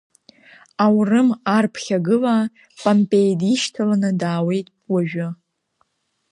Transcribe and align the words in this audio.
Аурым 0.83 1.29
ар 1.55 1.65
ԥхьагыла 1.73 2.35
Помпеи 2.81 3.31
дишьҭаланы 3.39 4.11
даауаеит 4.19 4.67
уажәы. 4.91 5.27